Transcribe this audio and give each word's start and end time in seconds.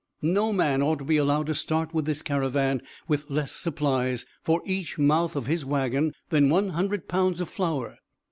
"No 0.23 0.51
man 0.51 0.81
ought 0.81 0.97
to 0.97 1.05
be 1.05 1.17
allowed 1.17 1.45
to 1.45 1.53
start 1.53 1.93
with 1.93 2.05
this 2.05 2.23
caravan 2.23 2.81
with 3.07 3.29
less 3.29 3.51
supplies, 3.51 4.25
for 4.41 4.63
each 4.65 4.97
mouth 4.97 5.35
of 5.35 5.45
his 5.45 5.63
wagon, 5.63 6.13
than 6.31 6.49
one 6.49 6.69
hundred 6.69 7.07
pounds 7.07 7.39
of 7.39 7.49
flour. 7.49 7.99